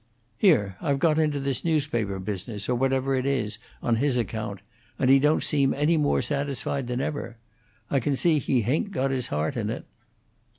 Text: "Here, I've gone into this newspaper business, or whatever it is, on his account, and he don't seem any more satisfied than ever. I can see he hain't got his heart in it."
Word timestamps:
"Here, 0.39 0.77
I've 0.81 0.97
gone 0.97 1.19
into 1.19 1.39
this 1.39 1.63
newspaper 1.63 2.17
business, 2.17 2.67
or 2.67 2.73
whatever 2.73 3.13
it 3.13 3.27
is, 3.27 3.59
on 3.83 3.97
his 3.97 4.17
account, 4.17 4.61
and 4.97 5.11
he 5.11 5.19
don't 5.19 5.43
seem 5.43 5.75
any 5.75 5.95
more 5.95 6.23
satisfied 6.23 6.87
than 6.87 7.01
ever. 7.01 7.37
I 7.91 7.99
can 7.99 8.15
see 8.15 8.39
he 8.39 8.61
hain't 8.63 8.89
got 8.89 9.11
his 9.11 9.27
heart 9.27 9.55
in 9.55 9.69
it." 9.69 9.85